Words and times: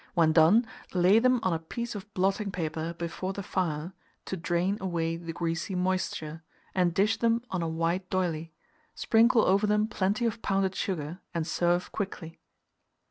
When 0.15 0.31
done, 0.33 0.65
lay 0.95 1.19
them 1.19 1.39
on 1.43 1.53
a 1.53 1.59
piece 1.59 1.93
of 1.93 2.11
blotting 2.15 2.51
paper 2.51 2.95
before 2.95 3.33
the 3.33 3.43
fire, 3.43 3.93
to 4.25 4.35
drain 4.35 4.79
away 4.81 5.15
the 5.15 5.31
greasy 5.31 5.75
moisture, 5.75 6.41
and 6.73 6.91
dish 6.91 7.17
them 7.17 7.43
on 7.51 7.61
a 7.61 7.69
white 7.69 8.09
d'oyley; 8.09 8.51
sprinkle 8.95 9.43
over 9.45 9.67
them 9.67 9.87
plenty 9.87 10.25
of 10.25 10.41
pounded 10.41 10.73
sugar, 10.73 11.19
and 11.35 11.45
serve 11.45 11.91
quickly. 11.91 12.39